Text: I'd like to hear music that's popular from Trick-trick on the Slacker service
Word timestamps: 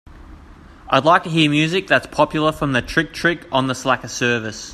I'd 0.89 1.05
like 1.05 1.25
to 1.25 1.29
hear 1.29 1.47
music 1.51 1.85
that's 1.85 2.07
popular 2.07 2.51
from 2.51 2.73
Trick-trick 2.73 3.45
on 3.51 3.67
the 3.67 3.75
Slacker 3.75 4.07
service 4.07 4.69